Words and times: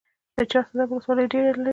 د 0.37 0.41
چهارسده 0.51 0.83
ولسوالۍ 0.89 1.25
لیرې 1.31 1.51
ده 1.65 1.69